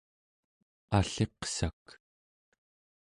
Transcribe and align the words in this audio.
alliqsak 0.97 1.83